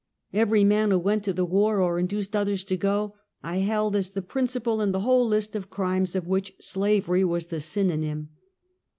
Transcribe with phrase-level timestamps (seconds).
[0.33, 3.13] Every man who went to the war, or induced others to go,
[3.43, 7.49] I held as the principal in the whole list of crimes of v/hich slavery was
[7.49, 8.29] the synonym.